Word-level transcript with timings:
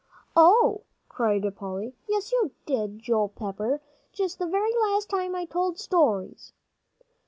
"Oh!" 0.35 0.81
cried 1.09 1.43
Polly, 1.55 1.93
"yes, 2.09 2.31
you 2.31 2.49
did, 2.65 2.97
Joel 2.97 3.29
Pepper, 3.29 3.81
just 4.11 4.39
the 4.39 4.47
very 4.47 4.73
last 4.87 5.11
time 5.11 5.35
I 5.35 5.45
told 5.45 5.77
stories." 5.77 6.53